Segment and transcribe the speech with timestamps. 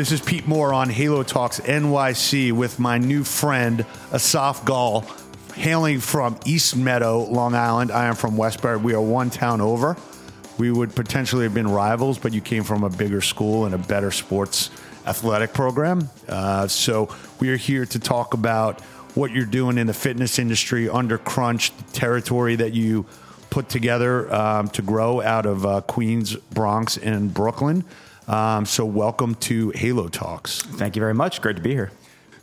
[0.00, 3.80] This is Pete Moore on Halo Talks NYC with my new friend
[4.12, 5.04] Assaf Gal,
[5.54, 7.90] hailing from East Meadow, Long Island.
[7.90, 8.78] I am from Westbury.
[8.78, 9.98] We are one town over.
[10.56, 13.78] We would potentially have been rivals, but you came from a bigger school and a
[13.78, 14.70] better sports
[15.06, 16.08] athletic program.
[16.26, 18.80] Uh, so we are here to talk about
[19.14, 23.04] what you're doing in the fitness industry under Crunch, the territory that you
[23.50, 27.84] put together um, to grow out of uh, Queens, Bronx, and Brooklyn.
[28.30, 30.62] Um, so, welcome to Halo Talks.
[30.62, 31.42] Thank you very much.
[31.42, 31.90] Great to be here.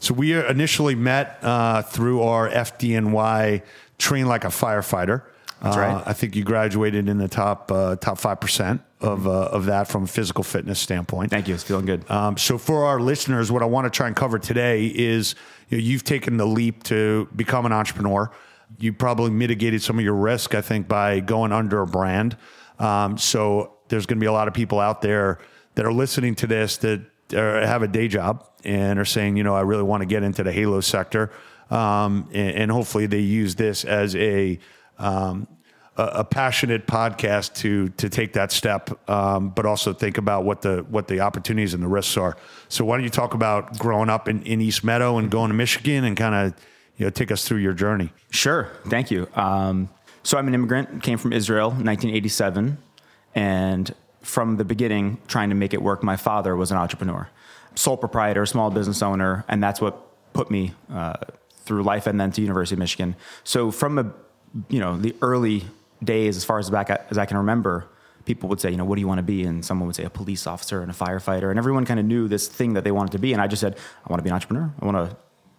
[0.02, 3.62] So, we initially met uh, through our FDNY
[3.98, 5.24] Train Like a Firefighter.
[5.62, 5.96] That's right.
[5.96, 9.68] Uh, I think you graduated in the top uh, top five percent of uh, of
[9.68, 11.32] that from a physical fitness standpoint.
[11.32, 11.54] Thank you.
[11.54, 12.10] It's feeling good.
[12.12, 15.36] Um, so for our listeners, what I want to try and cover today is
[15.70, 18.30] you know, you've taken the leap to become an entrepreneur.
[18.78, 22.36] You probably mitigated some of your risk, I think, by going under a brand.
[22.78, 25.40] Um, so there's going to be a lot of people out there
[25.78, 27.02] that are listening to this that
[27.36, 30.24] are, have a day job and are saying, you know, I really want to get
[30.24, 31.32] into the Halo sector.
[31.70, 34.58] Um, and, and, hopefully they use this as a,
[34.98, 35.48] um,
[35.96, 40.62] a, a, passionate podcast to to take that step, um, but also think about what
[40.62, 42.38] the what the opportunities and the risks are.
[42.70, 45.56] So why don't you talk about growing up in, in East Meadow and going to
[45.56, 46.54] Michigan and kind of
[46.96, 48.14] you know take us through your journey?
[48.32, 49.28] Sure, thank you.
[49.36, 49.90] Um,
[50.24, 52.78] so I'm an immigrant, came from Israel, 1987,
[53.36, 53.94] and
[54.28, 56.04] from the beginning, trying to make it work.
[56.04, 57.30] My father was an entrepreneur,
[57.76, 61.14] sole proprietor, small business owner, and that's what put me uh,
[61.64, 63.16] through life and then to University of Michigan.
[63.44, 64.12] So from a
[64.70, 65.64] you know the early
[66.04, 67.88] days, as far as back as I can remember,
[68.26, 69.44] people would say, you know, what do you want to be?
[69.44, 72.28] And someone would say a police officer and a firefighter, and everyone kind of knew
[72.28, 73.34] this thing that they wanted to be.
[73.34, 74.74] And I just said, I want to be an entrepreneur.
[74.82, 75.18] I want to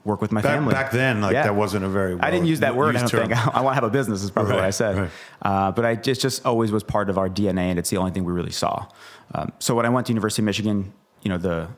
[0.09, 0.73] work with my back, family.
[0.73, 1.45] Back then, like yeah.
[1.45, 2.14] that wasn't a very.
[2.14, 2.97] Well I didn't use that word.
[2.97, 3.28] I don't term.
[3.28, 3.47] think.
[3.55, 4.23] I want to have a business.
[4.23, 4.97] Is probably right, what I said.
[4.97, 5.11] Right.
[5.42, 8.11] Uh, but I just just always was part of our DNA, and it's the only
[8.11, 8.88] thing we really saw.
[9.34, 11.69] Um, so when I went to University of Michigan, you know the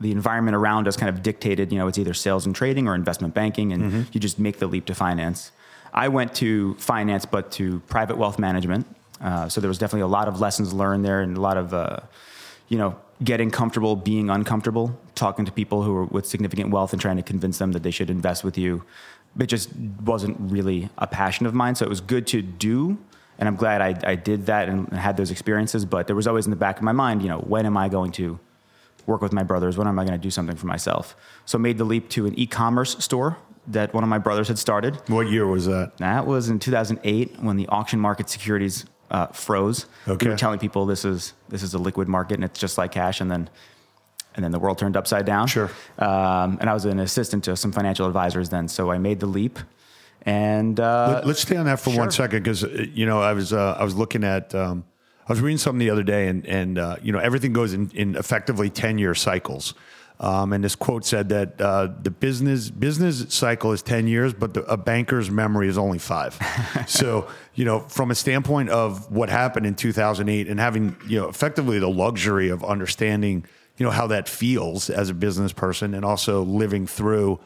[0.00, 1.70] the environment around us kind of dictated.
[1.70, 4.02] You know, it's either sales and trading or investment banking, and mm-hmm.
[4.12, 5.52] you just make the leap to finance.
[5.92, 8.86] I went to finance, but to private wealth management.
[9.20, 11.72] Uh, so there was definitely a lot of lessons learned there, and a lot of
[11.72, 11.98] uh,
[12.68, 17.00] you know getting comfortable being uncomfortable, talking to people who are with significant wealth and
[17.00, 18.84] trying to convince them that they should invest with you.
[19.38, 21.74] It just wasn't really a passion of mine.
[21.74, 22.98] So it was good to do.
[23.38, 25.84] And I'm glad I, I did that and had those experiences.
[25.84, 27.88] But there was always in the back of my mind, you know, when am I
[27.88, 28.38] going to
[29.06, 29.76] work with my brothers?
[29.76, 31.16] When am I going to do something for myself?
[31.44, 34.48] So I made the leap to an e commerce store that one of my brothers
[34.48, 34.96] had started.
[35.08, 35.96] What year was that?
[35.98, 39.86] That was in 2008 when the auction market securities uh, froze.
[40.08, 40.26] Okay.
[40.26, 42.90] We were telling people this is this is a liquid market and it's just like
[42.90, 43.48] cash, and then
[44.34, 45.46] and then the world turned upside down.
[45.46, 45.70] Sure.
[45.98, 49.26] Um, and I was an assistant to some financial advisors then, so I made the
[49.26, 49.60] leap.
[50.22, 52.00] And uh, Let, us stay on that for sure.
[52.00, 54.84] one second because uh, you know I was uh, I was looking at um,
[55.28, 57.90] I was reading something the other day and and uh, you know everything goes in,
[57.94, 59.74] in effectively ten year cycles.
[60.24, 64.54] Um, and this quote said that uh, the business business cycle is ten years, but
[64.54, 66.38] the, a banker's memory is only five.
[66.86, 71.28] so you know, from a standpoint of what happened in 2008 and having you know
[71.28, 73.44] effectively the luxury of understanding
[73.76, 77.38] you know how that feels as a business person and also living through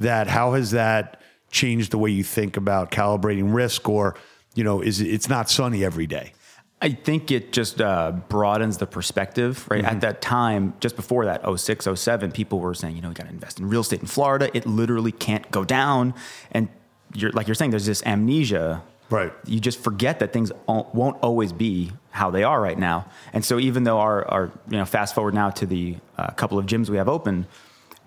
[0.00, 4.14] that, how has that changed the way you think about calibrating risk, or
[4.54, 6.34] you know, is it's not sunny every day?
[6.82, 9.82] I think it just uh, broadens the perspective, right?
[9.82, 9.94] Mm-hmm.
[9.94, 13.24] At that time, just before that, 06, 07, people were saying, you know, you got
[13.24, 14.50] to invest in real estate in Florida.
[14.54, 16.12] It literally can't go down.
[16.52, 16.68] And
[17.14, 18.82] you're, like you're saying, there's this amnesia.
[19.08, 19.32] Right.
[19.46, 23.08] You just forget that things won't always be how they are right now.
[23.32, 26.58] And so even though our, our you know, fast forward now to the uh, couple
[26.58, 27.46] of gyms we have open,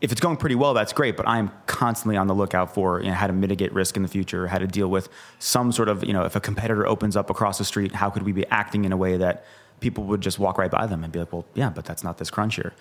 [0.02, 1.18] if it's going pretty well, that's great.
[1.18, 4.08] But I'm constantly on the lookout for you know, how to mitigate risk in the
[4.08, 7.30] future, how to deal with some sort of you know if a competitor opens up
[7.30, 9.46] across the street, how could we be acting in a way that
[9.80, 12.18] people would just walk right by them and be like, well, yeah, but that's not
[12.18, 12.74] this crunch here.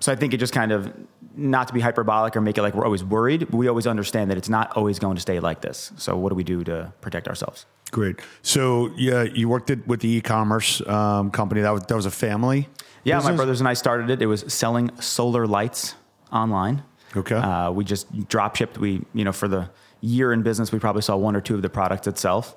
[0.00, 0.92] So I think it just kind of
[1.36, 3.46] not to be hyperbolic or make it like we're always worried.
[3.48, 5.92] But we always understand that it's not always going to stay like this.
[5.96, 7.66] So what do we do to protect ourselves?
[7.92, 8.20] Great.
[8.42, 11.60] So yeah, you worked at, with the e-commerce um, company.
[11.60, 12.68] That was that was a family.
[13.04, 13.32] Yeah, business?
[13.32, 14.22] my brothers and I started it.
[14.22, 15.94] It was selling solar lights
[16.32, 16.82] online.
[17.16, 17.34] Okay.
[17.34, 18.78] Uh, we just drop shipped.
[18.78, 19.70] We, you know, for the
[20.00, 22.56] year in business, we probably saw one or two of the products itself.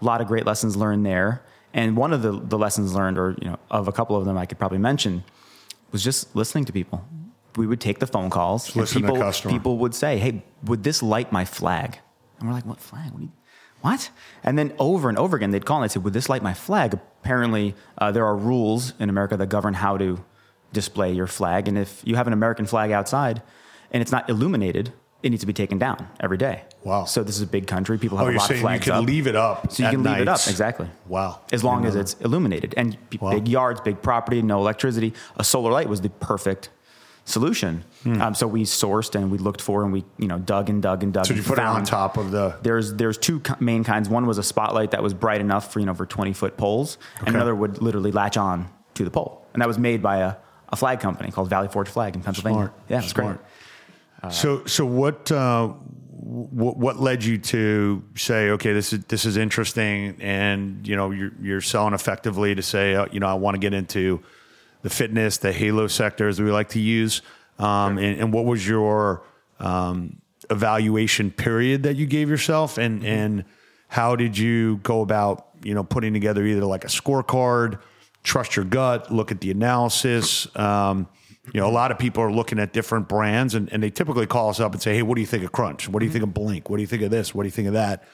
[0.00, 1.42] A lot of great lessons learned there.
[1.74, 4.38] And one of the, the lessons learned, or, you know, of a couple of them
[4.38, 5.24] I could probably mention,
[5.92, 7.04] was just listening to people.
[7.56, 8.70] We would take the phone calls.
[9.02, 9.16] people,
[9.50, 11.98] people would say, hey, would this light my flag?
[12.38, 13.12] And we're like, what flag?
[13.12, 13.28] What,
[13.80, 14.10] what?
[14.42, 16.54] And then over and over again, they'd call and they'd say, would this light my
[16.54, 16.94] flag?
[16.94, 20.24] Apparently, uh, there are rules in America that govern how to
[20.76, 21.66] display your flag.
[21.66, 23.42] And if you have an American flag outside
[23.90, 24.92] and it's not illuminated,
[25.22, 26.62] it needs to be taken down every day.
[26.84, 27.04] Wow.
[27.04, 27.98] So this is a big country.
[27.98, 29.06] People have oh, a lot of flags you can up.
[29.06, 29.72] leave it up.
[29.72, 30.22] So you can leave nights.
[30.22, 30.40] it up.
[30.48, 30.88] Exactly.
[31.06, 31.40] Wow.
[31.50, 33.30] As long as it's illuminated and wow.
[33.32, 35.14] big yards, big property, no electricity.
[35.36, 36.68] A solar light was the perfect
[37.24, 37.84] solution.
[38.04, 41.02] Um, so we sourced and we looked for and we you know dug and dug
[41.02, 41.26] and dug.
[41.26, 41.28] Hmm.
[41.28, 42.56] So and you put it on top of the.
[42.62, 44.08] There's there's two main kinds.
[44.08, 46.98] One was a spotlight that was bright enough for you know for 20 foot poles,
[47.18, 50.36] and another would literally latch on to the pole, and that was made by a,
[50.68, 52.58] a flag company called Valley Forge Flag in Pennsylvania.
[52.58, 52.74] Smart.
[52.88, 53.38] Yeah, it's great.
[54.20, 54.32] Smart.
[54.32, 55.68] so so what uh,
[56.26, 61.12] what what led you to say okay this is this is interesting and you know
[61.12, 64.22] you're you're selling effectively to say uh, you know I want to get into
[64.82, 67.22] the fitness the halo sector as we like to use
[67.58, 69.22] um, and, and what was your
[69.60, 70.20] um,
[70.50, 73.44] evaluation period that you gave yourself and and
[73.88, 77.78] how did you go about you know putting together either like a scorecard
[78.26, 81.08] trust your gut look at the analysis um,
[81.52, 84.26] you know, a lot of people are looking at different brands and, and they typically
[84.26, 85.88] call us up and say, Hey, what do you think of Crunch?
[85.88, 86.68] What do you think of Blink?
[86.68, 87.34] What do you think of this?
[87.34, 88.04] What do you think of that?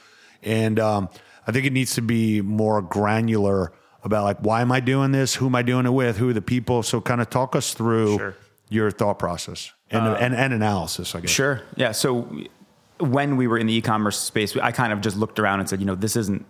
[0.43, 1.09] And um,
[1.47, 3.73] I think it needs to be more granular
[4.05, 5.37] about like, why am I doing this?
[5.37, 6.19] Who am I doing it with?
[6.19, 6.82] Who are the people?
[6.82, 8.37] So kind of talk us through Sure.
[8.69, 11.31] your thought process and, and, and analysis, I guess.
[11.31, 11.62] Sure.
[11.76, 11.93] Yeah.
[11.93, 12.29] So
[12.99, 15.81] when we were in the e-commerce space, I kind of just looked around and said,
[15.81, 16.44] you know, this isn't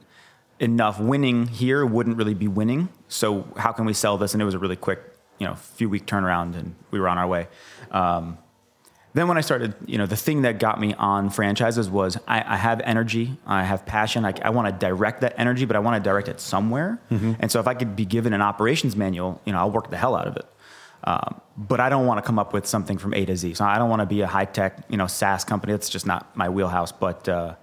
[0.63, 0.99] enough.
[0.99, 2.89] Winning here wouldn't really be winning.
[3.09, 4.33] So how can we sell this?
[4.33, 5.01] And it was a really quick,
[5.39, 7.49] you know, few week turnaround, and we were on our way.
[7.91, 8.39] Um,
[9.15, 12.55] then when I started, you know, the thing that got me on franchises was I,
[12.55, 15.81] I have energy, I have passion, I, I want to direct that energy, but I
[15.81, 16.99] want to direct it somewhere.
[17.11, 19.99] And so if I could be given an operations manual, you know, I'll work the
[19.99, 20.47] hell out of it.
[21.05, 23.55] Um, but I don't want to come up with something from A to Z.
[23.55, 25.73] So I don't want to be a high tech, you know, SaaS company.
[25.73, 26.93] That's just not my wheelhouse.
[26.93, 27.57] But uh,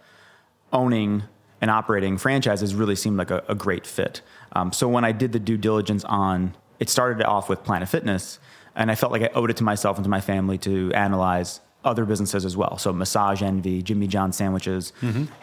[0.71, 1.23] owning
[1.61, 4.21] and operating franchises really seemed like a, a great fit.
[4.53, 8.39] Um, so when I did the due diligence on, it started off with Planet Fitness,
[8.75, 11.59] and I felt like I owed it to myself and to my family to analyze
[11.83, 12.77] other businesses as well.
[12.77, 14.91] So Massage Envy, Jimmy John sandwiches,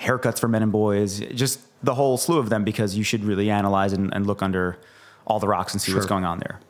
[0.01, 3.51] haircuts for men and boys, just the whole slew of them because you should really
[3.51, 4.79] analyze and, and look under
[5.27, 6.61] all the rocks and see what's going on there.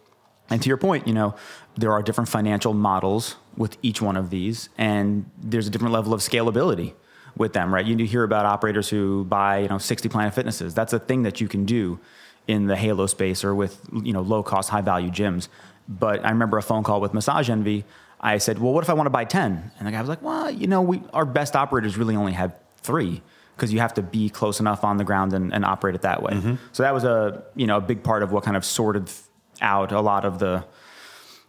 [0.51, 1.35] And to your point, you know,
[1.77, 6.15] there are different financial models with each one of these, and there's a different level
[6.15, 6.95] of scalability
[7.37, 7.85] with them, right?
[7.85, 10.75] You hear about operators who buy, you know, 60 Planet Fitnesses.
[10.75, 11.99] That's a thing that you can do
[12.49, 15.49] in the Halo space or with, you know, low cost, high value gyms.
[15.89, 17.85] But I remember a phone call with Massage Envy.
[18.21, 19.73] I said, well, what if I want to buy 10?
[19.79, 22.59] And the guy was like, well, you know, we, our best operators really only have
[22.79, 23.23] three
[23.55, 26.23] because you have to be close enough on the ground and, and operate it that
[26.23, 26.33] way.
[26.33, 26.55] Mm-hmm.
[26.73, 29.11] So that was a, you know, a big part of what kind of sorted
[29.61, 30.65] out a lot of the,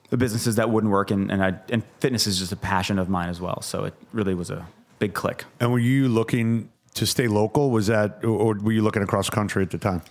[0.10, 1.12] the businesses that wouldn't work.
[1.12, 3.62] And, and, I, and fitness is just a passion of mine as well.
[3.62, 4.66] So it really was a
[4.99, 5.45] big click.
[5.59, 7.71] And were you looking to stay local?
[7.71, 10.01] Was that, or were you looking across country at the time?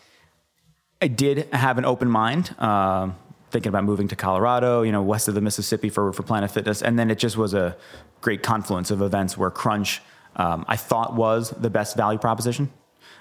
[1.02, 3.16] I did have an open mind, um,
[3.50, 6.82] thinking about moving to Colorado, you know, west of the Mississippi for, for Planet Fitness.
[6.82, 7.76] And then it just was a
[8.20, 10.00] great confluence of events where Crunch,
[10.36, 12.70] um, I thought was the best value proposition.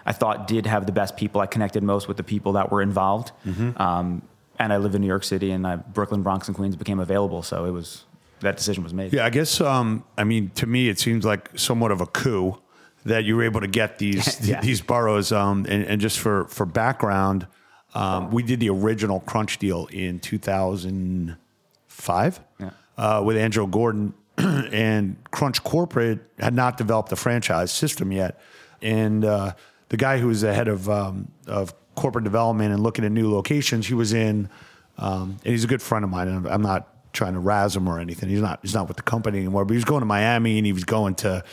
[0.05, 1.41] I thought did have the best people.
[1.41, 3.31] I connected most with the people that were involved.
[3.77, 4.21] Um,
[4.59, 7.43] and I live in New York City and I, Brooklyn, Bronx, and Queens became available.
[7.43, 8.05] So it was,
[8.45, 9.13] that decision was made.
[9.13, 9.61] Yeah, I guess.
[9.61, 12.57] Um, I mean, to me, it seems like somewhat of a coup
[13.05, 14.61] that you were able to get these Yeah.
[14.61, 15.31] these boroughs.
[15.31, 17.45] Um, and, and just for for background,
[17.93, 22.69] um, we did the original Crunch deal in 2005 Yeah.
[22.97, 28.39] uh, with Andrew Gordon, and Crunch Corporate had not developed a franchise system yet,
[28.81, 29.53] and uh,
[29.89, 33.31] the guy who was the head of um, of corporate development and looking at new
[33.31, 34.49] locations, he was in,
[34.97, 37.87] um, and he's a good friend of mine, and I'm not trying to razz him
[37.87, 38.29] or anything.
[38.29, 40.65] He's not he's not with the company anymore, but he was going to Miami and
[40.65, 41.43] he was going to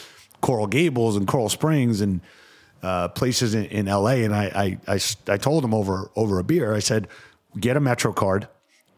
[0.40, 2.20] Coral Gables and Coral Springs and
[2.82, 4.16] uh, places in, in LA.
[4.16, 7.08] And I, I I I told him over, over a beer, I said,
[7.58, 8.48] get a Metro card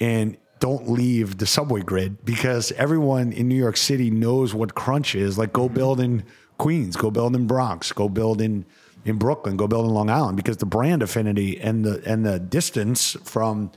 [0.00, 5.14] and don't leave the subway grid because everyone in New York City knows what crunch
[5.14, 5.37] is.
[5.37, 6.25] Like go build in
[6.59, 8.64] Queens, go build in Bronx, go build in,
[9.04, 12.38] in Brooklyn, go build in Long Island because the brand affinity and the, and the
[12.38, 13.71] distance from,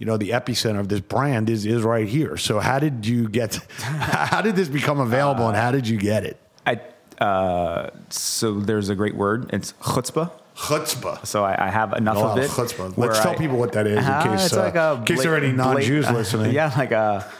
[0.00, 2.36] you know, the epicenter of this brand is, is right here.
[2.38, 6.24] So how did you get, how did this become available and how did you get
[6.24, 6.38] it?
[6.66, 6.80] I,
[7.22, 9.50] uh, so there's a great word.
[9.52, 10.32] It's chutzpah.
[10.56, 11.26] Chutzpah.
[11.26, 12.50] So I, I have enough Oh, of it.
[12.50, 12.96] chutzpah.
[12.96, 15.22] Let's tell I- people what that is in Uh, case, uh, like a in case
[15.22, 16.52] there are any non-Jews blatant- listening.
[16.54, 17.30] Yeah, like a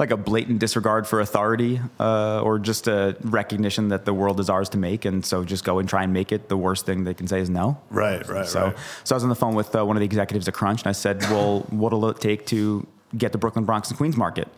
[0.00, 4.48] like a blatant disregard for authority, uh, or just a recognition that the world is
[4.48, 6.48] ours to make, and so just go and try and make it.
[6.48, 7.78] The worst thing they can say is no.
[7.90, 8.76] Right, right, So, right.
[9.04, 10.88] so I was on the phone with uh, one of the executives at Crunch, and
[10.88, 14.48] I said, "Well, what'll it take to get the Brooklyn, Bronx, and Queens market?"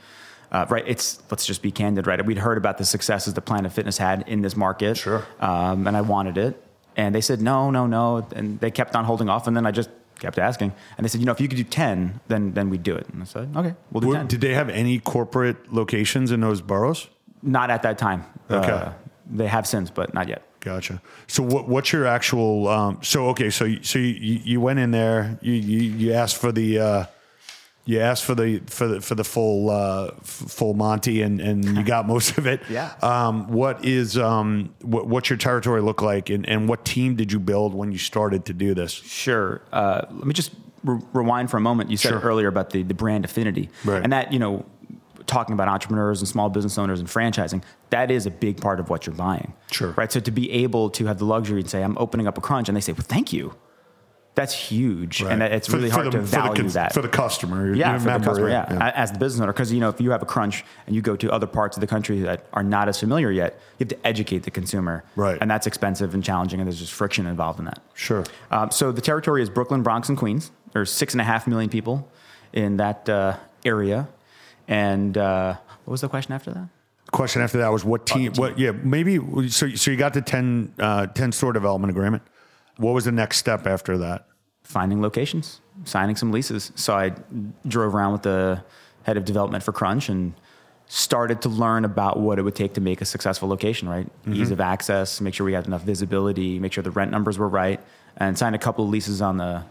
[0.53, 2.07] Uh, right, it's let's just be candid.
[2.07, 5.27] Right, we'd heard about the successes that Planet Fitness had in this market, Sure.
[5.41, 6.63] um, and I wanted it,
[6.97, 9.73] and they said no, no, no, and they kept on holding off, and then I
[9.73, 9.91] just
[10.23, 12.83] kept asking, and they said, you know, if you could do ten, then then we'd
[12.83, 14.27] do it, and I said, okay, we'll do Were- ten.
[14.29, 17.09] Did they have any corporate locations in those boroughs?
[17.43, 18.25] Not at that time.
[18.51, 18.71] Okay.
[18.71, 18.93] Uh,
[19.31, 20.43] they have since, but not yet.
[20.61, 21.03] Gotcha.
[21.27, 22.69] So what, what's your actual?
[22.69, 26.37] Um, so okay, so you- so you, you went in there, you you, you asked
[26.37, 27.05] for the uh,
[27.85, 31.83] You asked for the for the for the full uh, full Monty, and and you
[31.95, 32.61] got most of it.
[32.71, 32.93] Yeah.
[33.03, 37.33] Um, what is um what, what's your territory look like, and and what team did
[37.33, 38.93] you build when you started to do this?
[38.93, 39.63] Sure.
[39.73, 40.53] Uh, let me just
[40.85, 41.91] re- rewind for a moment.
[41.91, 42.21] You said Sure.
[42.21, 43.69] earlier about the, the brand affinity.
[43.85, 44.03] Right.
[44.03, 44.65] And that, you know,
[45.27, 48.91] talking about entrepreneurs and small business owners and franchising, that is a big part of
[48.91, 49.55] what you're buying.
[49.73, 49.91] Sure.
[49.93, 50.11] Right.
[50.13, 52.69] So to be able to have the luxury and say, I'm opening up a crunch,
[52.69, 53.55] and they say, well, thank you.
[54.35, 55.21] That's huge.
[55.23, 56.95] And that- it's really for hard the, to for the value that.
[56.95, 57.75] for the customer.
[57.75, 59.53] yeah, for the customer, yeah, a- as the business owner.
[59.53, 61.83] Because you know, if you have a crunch and you go to other parts of
[61.83, 65.37] the country that are not as familiar yet, you have to educate the consumer, Right.
[65.41, 67.81] And that's expensive and challenging, and there's just friction involved in that.
[67.95, 68.25] Sure.
[68.51, 70.51] Um, so the territory is Brooklyn, Bronx, and Queens.
[70.73, 72.11] There's six and a half million people
[72.55, 73.37] in that uh,
[73.67, 74.09] area.
[74.67, 76.69] And uh, what was the question after that?
[77.11, 78.33] Question after that was what team?
[78.37, 78.59] What?
[78.59, 79.19] Yeah, maybe.
[79.51, 82.23] So so you got the 10, uh, 10 store development agreement.
[82.77, 84.27] What was the next step after that?
[84.63, 86.73] Finding locations, signing some leases.
[86.75, 87.13] So I
[87.67, 88.63] drove around with the
[89.03, 90.35] head of development for Crunch and
[90.87, 94.07] started to learn about what it would take to make a successful location, right?
[94.07, 94.35] Mm-hmm.
[94.35, 97.49] Ease of access, make sure we had enough visibility, make sure the rent numbers were
[97.49, 97.81] right,
[98.17, 99.65] and signed a couple of leases on the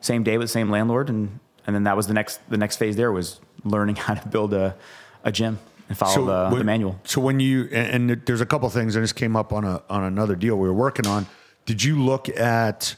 [0.00, 1.08] same day with the same landlord.
[1.08, 4.28] And, and then that was the next, the next phase there was learning how to
[4.28, 4.76] build a,
[5.24, 7.00] a gym and follow the, when- the manual.
[7.04, 9.82] So when you and, and there's a couple things that just came up on a
[9.90, 11.26] on another deal we were working on.
[11.70, 12.96] Did you look at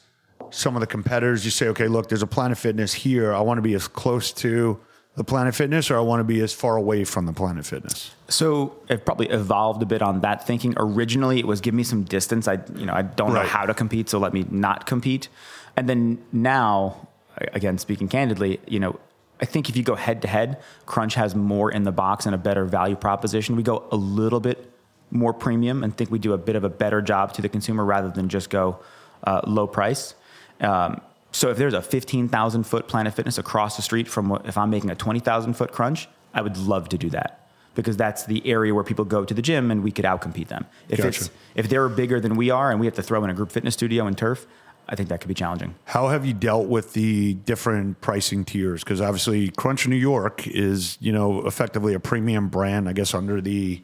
[0.49, 1.45] some of the competitors?
[1.45, 3.35] You say, okay, look, there's a Planet Fitness here.
[3.35, 4.81] I want to be as close to
[5.15, 8.13] the Planet Fitness, or I want to be as far away from the Planet Fitness.
[8.29, 10.73] So it probably evolved a bit on that thinking.
[10.79, 12.49] Originally, it was give me some distance.
[12.49, 13.43] I, you know, I don't Right.
[13.43, 15.29] know how to compete, so let me not compete.
[15.77, 17.09] And then now,
[17.53, 18.99] again, speaking candidly, you know,
[19.39, 22.35] I think if you go head to head, Crunch has more in the box and
[22.35, 23.55] a better value proposition.
[23.55, 24.72] We go a little bit
[25.13, 27.85] more premium and think we do a bit of a better job to the consumer
[27.85, 28.81] rather than just go
[29.25, 30.15] uh, low price.
[30.61, 31.01] Um,
[31.33, 34.71] so if there's a 15,000 foot Planet Fitness across the street from what, if I'm
[34.71, 38.75] making a 20,000 foot crunch, I would love to do that because that's the area
[38.75, 40.67] where people go to the gym and we could outcompete them.
[40.89, 41.09] If Gotcha.
[41.09, 43.51] it's if they're bigger than we are and we have to throw in a group
[43.51, 44.47] fitness studio and turf,
[44.89, 45.75] I think that could be challenging.
[45.85, 48.85] How have you dealt with the different pricing tiers?
[48.85, 53.41] Because obviously, Crunch New York is you know effectively a premium brand, I guess under
[53.41, 53.83] the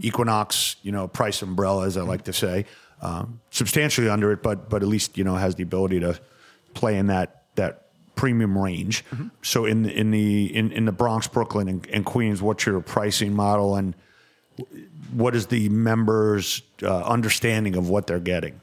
[0.00, 2.66] Equinox you know price umbrella, as I like to say,
[3.02, 6.18] um, substantially under it, but but at least you know has the ability to
[6.74, 9.04] play in that that premium range.
[9.42, 13.34] So in in the in, in the Bronx, Brooklyn, and, and Queens, what's your pricing
[13.34, 13.94] model and
[15.12, 18.60] what is the members' uh, understanding of what they're getting?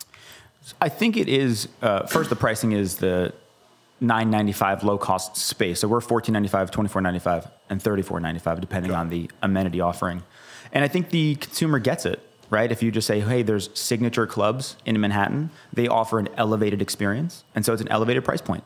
[0.81, 3.33] I think it is uh, first the pricing is the
[4.01, 5.79] 995 low cost space.
[5.79, 10.23] So we're 1495, 2495 and 3495 depending on the amenity offering.
[10.75, 12.71] And I think the consumer gets it, right?
[12.71, 17.43] If you just say, "Hey, there's signature clubs in Manhattan, they offer an elevated experience."
[17.55, 18.63] And so it's an elevated price point.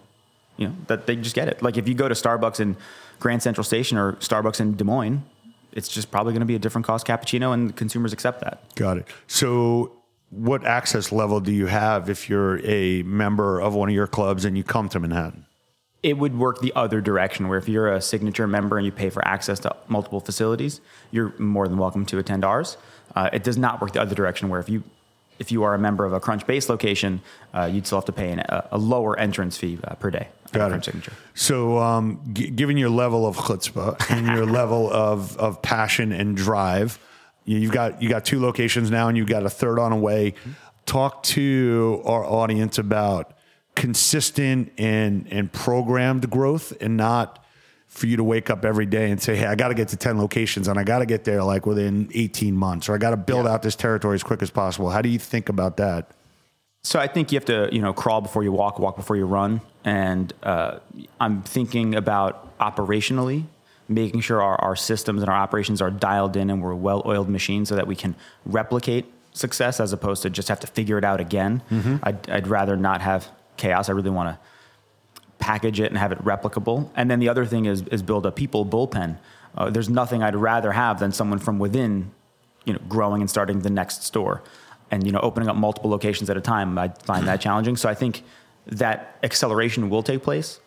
[0.58, 1.62] You know, that they just get it.
[1.62, 2.76] Like if you go to Starbucks in
[3.20, 5.24] Grand Central Station or Starbucks in Des Moines,
[5.72, 8.64] it's just probably going to be a different cost cappuccino and consumers accept that.
[8.76, 9.08] Got it.
[9.28, 9.94] So,
[10.32, 14.46] what access level do you have if you're a member of one of your clubs
[14.46, 15.46] and you come to Manhattan?
[16.02, 19.10] It would work the other direction where if you're a signature member and you pay
[19.10, 20.80] for access to multiple facilities
[21.12, 22.78] you're more than welcome to attend ours
[23.16, 24.84] uh, it does not work the other direction where if you
[25.40, 27.22] if you are a member of a crunch base location
[27.54, 30.28] uh, you'd still have to pay an, a, a lower entrance fee uh, per day
[30.52, 30.84] Got it.
[30.86, 36.12] signature So, um, g- given your level of chutzpah and your level of, of passion
[36.12, 36.98] and drive,
[37.46, 39.98] you- you've got you got two locations now, and you've got a third on the
[39.98, 40.34] way.
[40.88, 43.32] Talk to our audience about
[43.80, 47.44] consistent and and programmed growth, and not
[47.88, 49.98] for you to wake up every day and say, "Hey, I got to get to
[49.98, 53.12] ten locations, and I got to get there like within eighteen months, or I got
[53.12, 56.12] to build out this territory as quick as possible." How do you think about that?
[56.84, 59.26] So I think you have to, you know, crawl before you walk, walk before you
[59.26, 59.62] run.
[59.84, 60.80] And uh,
[61.20, 63.46] I'm thinking about operationally,
[63.88, 67.70] making sure our, our systems and our operations are dialed in and we're well-oiled machines
[67.70, 71.20] so that we can replicate success as opposed to just have to figure it out
[71.20, 71.62] again.
[72.04, 73.30] I'd, I'd rather not have
[73.60, 73.90] chaos.
[73.90, 74.40] I really want to
[75.38, 76.90] package it and have it replicable.
[76.96, 79.18] And then the other thing is, is build a people bullpen.
[79.56, 82.12] Uh, there's nothing I'd rather have than someone from within,
[82.66, 84.42] you know, growing and starting the next store,
[84.92, 86.78] and you know, opening up multiple locations at a time.
[86.78, 87.76] I find that challenging.
[87.78, 88.24] So I think
[88.68, 90.60] that acceleration will take place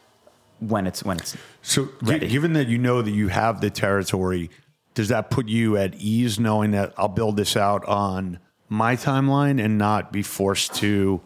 [0.60, 2.28] when it's when it's So, ready.
[2.28, 4.50] given that you know that you have the territory,
[4.94, 9.62] does that put you at ease knowing that I'll build this out on my timeline
[9.62, 11.20] and not be forced to,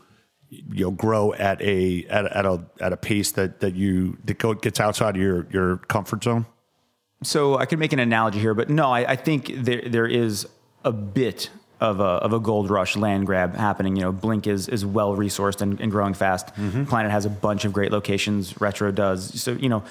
[0.51, 4.19] you know, grow at a at, a- at a at a pace that that you
[4.25, 6.47] that gets outside of your your comfort zone?
[7.23, 10.47] So I could make an analogy here, but no, I, I think there there is
[10.85, 11.51] a bit
[11.81, 13.97] of a of a gold rush land grab happening.
[13.97, 16.49] You know, Blink is is well resourced and, and growing fast.
[16.55, 16.85] Mm-hmm.
[16.85, 18.61] Planet has a bunch of great locations.
[18.61, 19.41] Retro does.
[19.43, 19.83] So you know,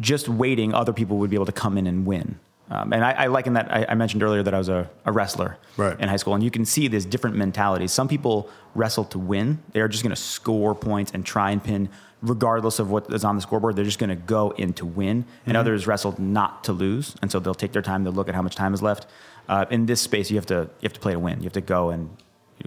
[0.00, 2.38] just waiting, other people would be able to come in and win.
[2.70, 3.70] Um, and I, I liken that.
[3.72, 5.98] I, I, mentioned earlier that I was a, a wrestler right.
[6.00, 7.92] in high school, and you can see there's different mentalities.
[7.92, 11.62] Some people wrestle to win; they are just going to score points and try and
[11.62, 11.90] pin,
[12.22, 13.76] regardless of what is on the scoreboard.
[13.76, 15.24] They're just going to go in to win.
[15.24, 15.50] Mm-hmm.
[15.50, 18.04] And others wrestle not to lose, and so they'll take their time.
[18.04, 19.06] They'll look at how much time is left.
[19.48, 21.38] Uh, in this space, you have to you have to play to win.
[21.38, 22.16] You have to go and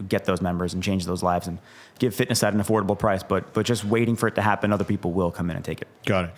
[0.07, 1.57] get those members and change those lives and
[1.99, 3.23] give fitness at an affordable price.
[3.23, 5.81] But but just waiting for it to happen, other people will come in and take
[5.81, 5.87] it.
[6.05, 6.31] Got it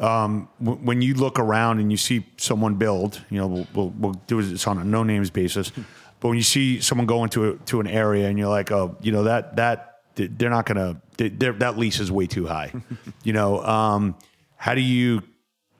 [0.00, 3.88] um, w- when you look around and you see someone build, you know, we'll, we'll,
[3.98, 5.70] we'll do this on a no names basis.
[6.20, 8.96] But when you see someone go into a, to an area and you're like, oh,
[9.00, 12.72] you know, that that they're not gonna that lease is way too high.
[13.22, 14.16] you know, um,
[14.56, 15.22] how do you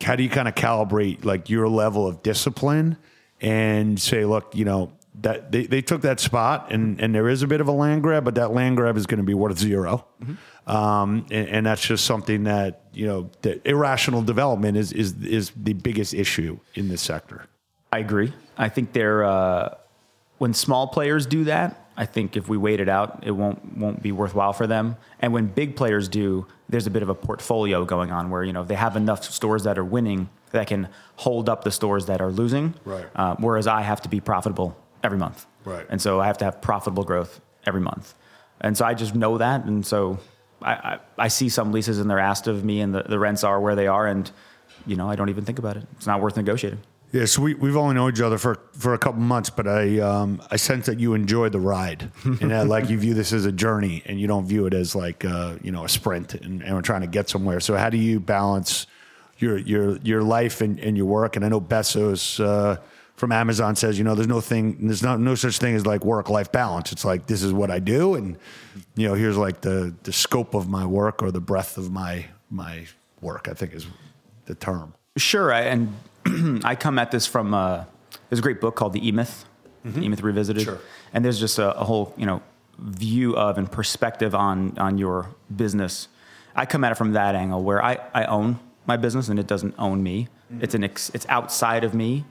[0.02, 2.96] how do you kind of calibrate like your level of discipline
[3.40, 7.42] and say, look, you know, that they, they took that spot and, and there is
[7.42, 9.58] a bit of a land grab, but that land grab is going to be worth
[9.58, 10.34] 0 mm-hmm.
[10.70, 15.52] Um, and, and, that's just something that, you know, the irrational development is, is, is
[15.56, 17.46] the biggest issue in this sector.
[17.92, 18.32] I agree.
[18.56, 19.74] I think they're, uh,
[20.38, 24.02] when small players do that, I think if we wait it out, it won't won't
[24.02, 24.96] be worthwhile for them.
[25.18, 28.54] And when big players do, there's a bit of a portfolio going on where you
[28.54, 32.06] know if they have enough stores that are winning that can hold up the stores
[32.06, 32.74] that are losing.
[32.86, 33.06] Right.
[33.14, 35.46] Uh, whereas I have to be profitable every month.
[35.64, 35.84] Right.
[35.90, 38.14] And so I have to have profitable growth every month.
[38.62, 39.64] And so I just know that.
[39.64, 40.18] And so
[40.62, 43.44] I, I, I see some leases and they're asked of me and the, the rents
[43.44, 44.06] are where they are.
[44.06, 44.30] And,
[44.86, 45.84] you know, I don't even think about it.
[45.96, 46.80] It's not worth negotiating.
[47.12, 49.98] Yeah, so we, we've only known each other for, for a couple months, but I
[49.98, 53.46] um, I sense that you enjoy the ride and that like you view this as
[53.46, 56.62] a journey and you don't view it as like uh, you know a sprint and,
[56.62, 57.58] and we're trying to get somewhere.
[57.58, 58.86] So how do you balance
[59.38, 61.34] your your your life and, and your work?
[61.34, 62.38] And I know Bezos.
[62.38, 62.80] uh,
[63.20, 66.06] from Amazon says, you know, there's no thing, there's no, no such thing as like
[66.06, 66.90] work life balance.
[66.90, 68.14] It's like, this is what I do.
[68.14, 68.38] And,
[68.96, 72.24] you know, here's like the, the scope of my work or the breadth of my,
[72.50, 72.86] my
[73.20, 73.86] work, I think is
[74.46, 74.94] the term.
[75.18, 75.52] Sure.
[75.52, 75.94] I, and
[76.64, 77.84] I come at this from, uh,
[78.30, 79.44] there's a great book called The E-Myth,
[79.84, 80.02] mm-hmm.
[80.02, 80.62] E-Myth Revisited.
[80.62, 80.78] Sure.
[81.12, 82.40] And there's just a, a whole, you know,
[82.78, 86.08] view of and perspective on, on your business.
[86.56, 89.46] I come at it from that angle where I, I own my business and it
[89.46, 90.28] doesn't own me.
[90.50, 90.64] Mm-hmm.
[90.64, 92.24] It's an ex, it's outside of me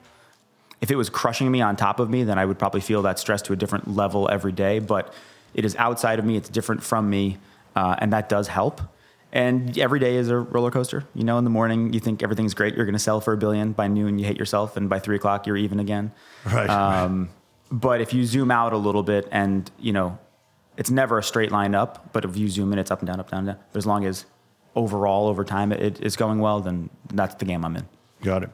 [0.82, 3.20] if it was crushing me on top of me, then I would probably feel that
[3.20, 4.80] stress to a different level every day.
[4.80, 5.14] But
[5.54, 7.38] it is outside of me, it's different from me,
[7.76, 8.82] uh, and that does help.
[9.32, 11.06] And every day is a roller coaster.
[11.14, 13.38] You know, in the morning you think everything's great, you're going to sell for a
[13.38, 13.74] billion.
[13.74, 16.12] By noon you hate yourself, and by three o'clock you're even again.
[16.46, 16.70] Right.
[16.70, 17.30] Um,
[17.72, 20.18] but if you zoom out a little bit, and you know,
[20.78, 22.12] it's never a straight line up.
[22.14, 23.58] But if you zoom in, it's up and down, up and down.
[23.72, 24.26] But as long as
[24.76, 27.88] overall over time it is going well, then that's the game I'm in.
[28.24, 28.50] Got it.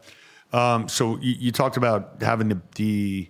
[0.54, 3.30] Um, so you, you, talked about having the, the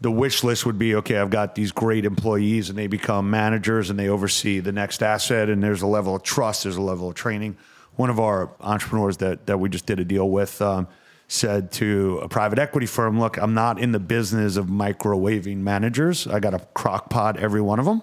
[0.00, 1.18] the wish list would be okay.
[1.18, 5.48] I've got these great employees, and they become managers, and they oversee the next asset.
[5.48, 6.64] And there's a level of trust.
[6.64, 7.56] There's a level of training.
[7.94, 10.60] One of our entrepreneurs that that we just did a deal with.
[10.60, 10.88] Um,
[11.28, 16.26] said to a private equity firm, "Look, I'm not in the business of microwaving managers.
[16.28, 18.02] I got a crock pot every one of them,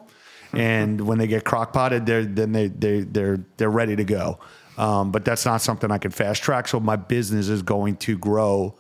[0.52, 4.40] and when they get crock potted, they're then they they they're they're ready to go.
[4.78, 6.68] Um, but that's not something I can fast track.
[6.68, 8.76] So my business is going to grow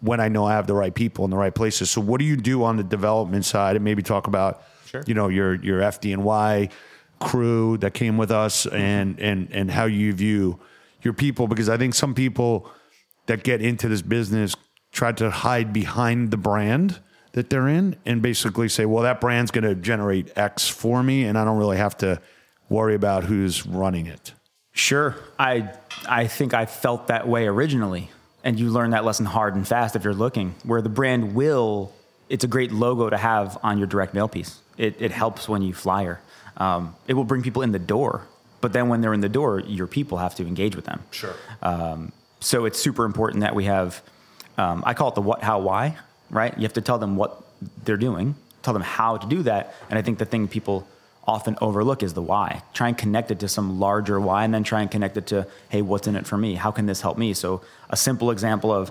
[0.00, 1.90] when I know I have the right people in the right places.
[1.90, 3.76] So what do you do on the development side?
[3.76, 5.02] And maybe talk about, sure.
[5.06, 6.70] you know, your your FDNY
[7.20, 8.76] crew that came with us mm-hmm.
[8.76, 10.58] and and and how you view
[11.02, 12.70] your people because I think some people
[13.26, 14.54] that get into this business
[14.92, 16.98] try to hide behind the brand
[17.32, 21.24] that they're in and basically say, well, that brand's going to generate X for me,
[21.24, 22.20] and I don't really have to
[22.68, 24.32] worry about who's running it.
[24.72, 25.16] Sure.
[25.38, 25.70] I
[26.08, 28.10] I think I felt that way originally.
[28.42, 31.92] And you learn that lesson hard and fast if you're looking, where the brand will,
[32.30, 34.60] it's a great logo to have on your direct mail piece.
[34.78, 36.20] It, it helps when you flyer.
[36.56, 38.26] Um, it will bring people in the door.
[38.62, 41.02] But then when they're in the door, your people have to engage with them.
[41.10, 41.34] Sure.
[41.62, 44.02] Um, so it's super important that we have,
[44.56, 45.98] um, I call it the what, how, why,
[46.30, 46.56] right?
[46.56, 47.42] You have to tell them what
[47.84, 49.74] they're doing, tell them how to do that.
[49.90, 50.86] And I think the thing people
[51.26, 52.62] often overlook is the why.
[52.72, 55.46] Try and connect it to some larger why, and then try and connect it to,
[55.68, 56.54] hey, what's in it for me?
[56.54, 57.34] How can this help me?
[57.34, 58.90] So a simple example of,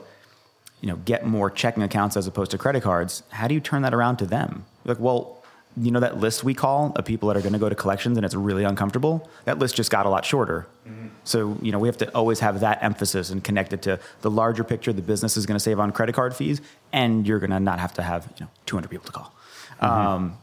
[0.82, 3.24] you know, get more checking accounts as opposed to credit cards.
[3.30, 4.65] How do you turn that around to them?
[4.86, 5.39] Like, well,
[5.78, 8.18] you know that list we call of people that are going to go to collections
[8.18, 9.30] and it's really uncomfortable.
[9.46, 10.68] That list just got a lot shorter.
[10.88, 11.08] Mm-hmm.
[11.24, 14.32] So you know we have to always have that emphasis and connect it to the
[14.32, 14.92] larger picture.
[14.92, 16.60] The business is going to save on credit card fees,
[16.92, 19.34] and you're going to not have to have you know 200 people to call.
[19.82, 19.86] Mm-hmm.
[19.86, 20.38] Um,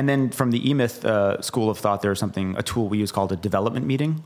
[0.00, 3.12] and then from the eMyth uh, school of thought, there's something, a tool we use
[3.12, 4.24] called a development meeting.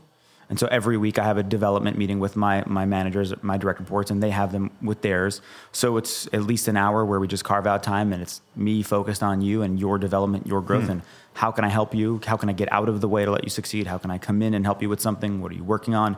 [0.49, 3.81] And so every week I have a development meeting with my, my managers, my direct
[3.81, 5.41] reports, and they have them with theirs.
[5.73, 8.83] So it's at least an hour where we just carve out time and it's me
[8.83, 10.91] focused on you and your development, your growth, mm.
[10.91, 11.01] and
[11.33, 12.21] how can I help you?
[12.25, 13.85] How can I get out of the way to let you succeed?
[13.85, 15.41] How can I come in and help you with something?
[15.41, 16.15] What are you working on?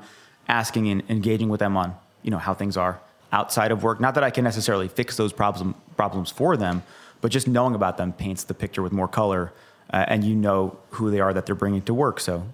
[0.47, 2.99] Asking and engaging with them on you know how things are
[3.31, 3.99] outside of work.
[3.99, 6.83] Not that I can necessarily fix those problem, problems for them,
[7.21, 9.53] but just knowing about them paints the picture with more color,
[9.91, 12.19] uh, and you know who they are that they're bringing to work.
[12.19, 12.47] So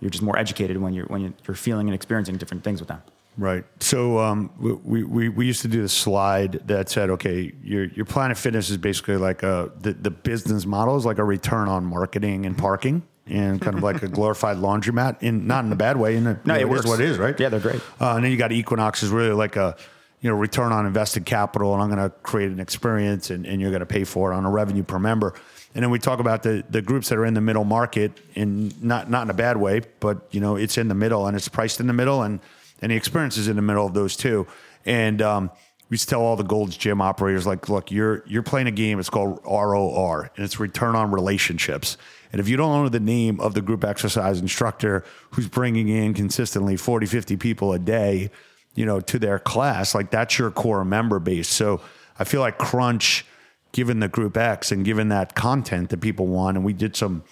[0.00, 3.02] you're just more educated when you're when you're feeling and experiencing different things with them.
[3.38, 3.64] Right.
[3.78, 8.04] So um, we, we, we used to do the slide that said, okay, your, your
[8.04, 11.84] Planet Fitness is basically like a, the, the business model is like a return on
[11.84, 15.96] marketing and parking and kind of like a glorified laundromat in not in a bad
[15.96, 16.16] way.
[16.16, 17.38] In a, no, it, it is what it is, right?
[17.38, 17.80] Yeah, they're great.
[18.00, 19.76] Uh, and then you got Equinox is really like a,
[20.20, 23.60] you know, return on invested capital and I'm going to create an experience and, and
[23.60, 25.34] you're going to pay for it on a revenue per member.
[25.74, 28.72] And then we talk about the, the groups that are in the middle market in
[28.80, 31.48] not, not in a bad way, but you know, it's in the middle and it's
[31.48, 32.40] priced in the middle and,
[32.80, 34.46] and the experience is in the middle of those two.
[34.84, 35.50] And um,
[35.88, 38.72] we used to tell all the Gold's Gym operators, like, look, you're you're playing a
[38.72, 38.98] game.
[39.00, 41.96] It's called ROR, and it's return on relationships.
[42.30, 46.12] And if you don't know the name of the group exercise instructor who's bringing in
[46.12, 48.30] consistently 40, 50 people a day,
[48.78, 51.48] you know, to their class, like that's your core member base.
[51.48, 51.80] So
[52.16, 53.26] I feel like Crunch,
[53.72, 57.24] given the group X and given that content that people want, and we did some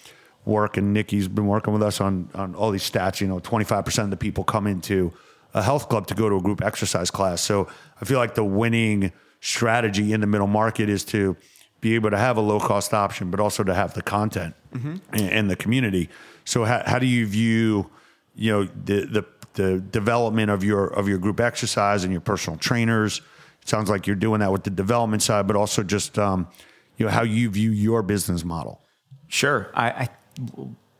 [0.43, 3.21] work, and Nikki's been working with us on on all these stats.
[3.21, 5.13] You know, 25% of the people come into
[5.53, 7.39] a health club to go to a group exercise class.
[7.39, 7.69] So
[8.01, 11.37] I feel like the winning strategy in the middle market is to
[11.79, 14.97] be able to have a low cost option, but also to have the content mm-hmm.
[15.13, 16.09] and, and, the community.
[16.43, 17.89] So how, how do you view,
[18.35, 19.25] you know, the, the,
[19.57, 23.21] the development of your, of your group exercise and your personal trainers?
[23.61, 26.47] It sounds like you're doing that with the development side, but also just, um,
[26.95, 28.81] you know, how you view your business model.
[29.27, 29.69] Sure.
[29.73, 30.09] I, I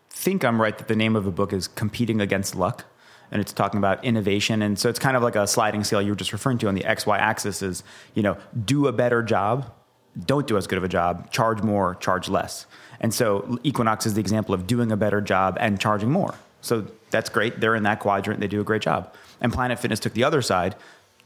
[0.10, 2.86] think I'm right that the name of the book is Competing Against Luck
[3.32, 4.62] and it's talking about innovation.
[4.62, 6.76] And so it's kind of like a sliding scale you were just referring to on
[6.76, 9.72] the XY axis is, you know, do a better job,
[10.26, 12.65] don't do as good of a job, charge more, charge less.
[13.00, 16.36] And so Equinox is the example of doing a better job and charging more.
[16.62, 17.60] So that's great.
[17.60, 18.39] They're in that quadrant.
[18.39, 19.13] They do a great job.
[19.39, 20.76] And Planet Fitness took the other side.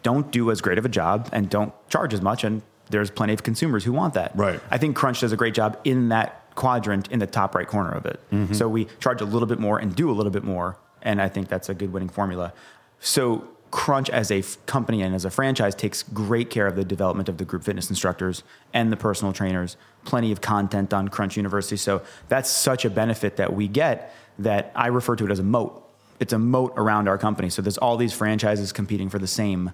[0.03, 2.43] Don't do as great of a job and don't charge as much.
[2.43, 4.35] And there's plenty of consumers who want that.
[4.35, 4.59] Right.
[4.69, 7.91] I think Crunch does a great job in that quadrant in the top right corner
[7.91, 8.19] of it.
[8.31, 8.53] Mm-hmm.
[8.53, 11.29] So we charge a little bit more and do a little bit more and I
[11.29, 12.53] think that's a good winning formula.
[12.99, 16.83] So Crunch as a f- company and as a franchise takes great care of the
[16.83, 19.77] development of the group fitness instructors and the personal trainers.
[20.03, 21.77] Plenty of content on Crunch University.
[21.77, 25.43] So that's such a benefit that we get that I refer to it as a
[25.43, 25.77] moat.
[26.19, 27.49] It's a moat around our company.
[27.49, 29.71] So there's all these franchises competing for the same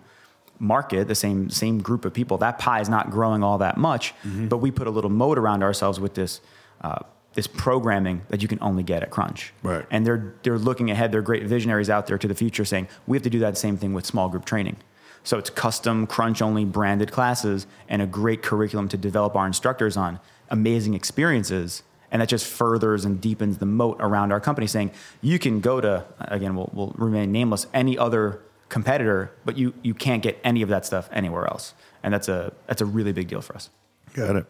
[0.60, 2.38] market, the same same group of people.
[2.38, 4.48] That pie is not growing all that much, mm-hmm.
[4.48, 6.42] but we put a little moat around ourselves with this
[6.82, 7.00] uh,
[7.34, 9.54] this programming that you can only get at Crunch.
[9.62, 9.86] Right.
[9.92, 11.12] And they're they're looking ahead.
[11.12, 13.78] They're great visionaries out there to the future, saying we have to do that same
[13.78, 14.78] thing with small group training.
[15.24, 19.98] So it's custom Crunch only branded classes and a great curriculum to develop our instructors
[19.98, 21.84] on amazing experiences.
[22.12, 24.92] And that just furthers and deepens the moat around our company, saying
[25.22, 29.94] you can go to again, we'll, we'll remain nameless, any other competitor, but you you
[29.94, 31.74] can't get any of that stuff anywhere else.
[32.04, 33.70] And that's a that's a really big deal for us.
[34.14, 34.46] Got it.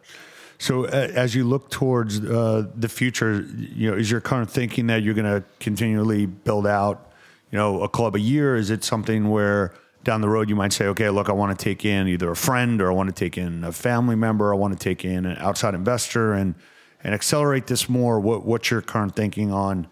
[0.59, 4.87] So uh, as you look towards uh, the future, you know, is your current thinking
[4.87, 7.11] that you're going to continually build out,
[7.51, 8.55] you know, a club a year?
[8.55, 11.63] Is it something where down the road you might say, okay, look, I want to
[11.63, 14.57] take in either a friend or I want to take in a family member, I
[14.57, 16.55] want to take in an outside investor and
[17.03, 18.19] and accelerate this more?
[18.19, 19.87] What what's your current thinking on?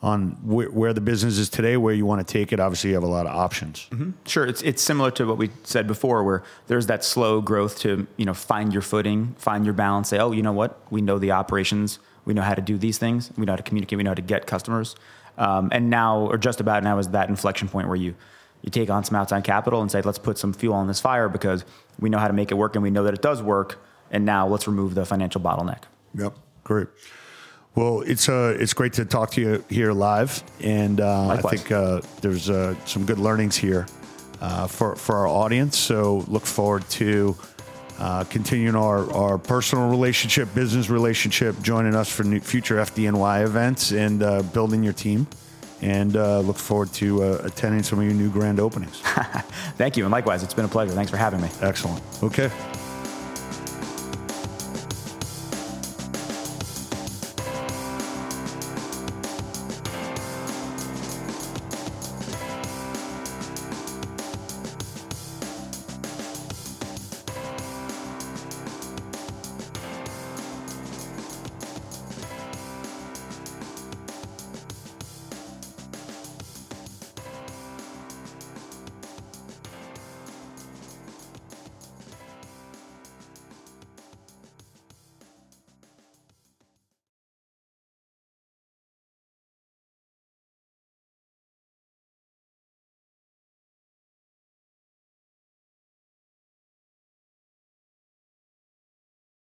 [0.00, 2.60] on wh- where the business is today, where you want to take it.
[2.60, 3.88] Obviously, you have a lot of options.
[3.90, 4.10] Mm-hmm.
[4.26, 8.06] Sure, it's it's similar to what we said before, where there's that slow growth to
[8.16, 10.08] you know find your footing, find your balance.
[10.08, 10.78] Say, oh, you know what?
[10.90, 11.98] We know the operations.
[12.24, 13.32] We know how to do these things.
[13.36, 13.96] We know how to communicate.
[13.96, 14.94] We know how to get customers.
[15.36, 18.14] Um, and now, or just about now, is that inflection point where you
[18.62, 21.28] you take on some outside capital and say, let's put some fuel on this fire
[21.28, 21.64] because
[22.00, 23.80] we know how to make it work and we know that it does work.
[24.10, 25.82] And now let's remove the financial bottleneck.
[26.14, 26.34] Yep,
[26.68, 26.86] great.
[27.74, 31.72] Well, it's uh, it's great to talk to you here live, and uh, I think
[31.72, 33.86] uh, there's uh, some good learnings here
[34.40, 35.78] uh, for for our audience.
[35.78, 37.36] So look forward to
[37.98, 43.92] uh, continuing our, our personal relationship, business relationship, joining us for new, future FDNY events,
[43.92, 45.26] and uh, building your team.
[45.80, 49.00] And look forward to attending some of your new grand openings.
[49.76, 50.92] Thank you, and likewise, it's been a pleasure.
[50.92, 51.48] Thanks for having me.
[51.62, 52.02] Excellent.
[52.24, 52.50] Okay.